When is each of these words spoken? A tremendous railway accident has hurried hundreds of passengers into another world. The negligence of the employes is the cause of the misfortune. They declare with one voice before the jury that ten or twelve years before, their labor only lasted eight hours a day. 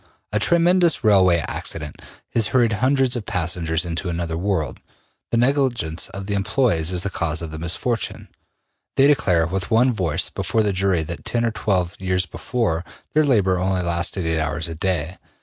A 0.33 0.39
tremendous 0.39 1.03
railway 1.03 1.43
accident 1.47 2.01
has 2.33 2.47
hurried 2.47 2.73
hundreds 2.73 3.15
of 3.15 3.27
passengers 3.27 3.85
into 3.85 4.09
another 4.09 4.35
world. 4.35 4.79
The 5.29 5.37
negligence 5.37 6.09
of 6.09 6.25
the 6.25 6.33
employes 6.33 6.91
is 6.91 7.03
the 7.03 7.11
cause 7.11 7.39
of 7.43 7.51
the 7.51 7.59
misfortune. 7.59 8.27
They 8.95 9.05
declare 9.05 9.45
with 9.45 9.69
one 9.69 9.93
voice 9.93 10.31
before 10.31 10.63
the 10.63 10.73
jury 10.73 11.03
that 11.03 11.23
ten 11.23 11.45
or 11.45 11.51
twelve 11.51 11.95
years 11.99 12.25
before, 12.25 12.83
their 13.13 13.23
labor 13.23 13.59
only 13.59 13.83
lasted 13.83 14.25
eight 14.25 14.39
hours 14.39 14.67
a 14.67 14.73
day. 14.73 15.19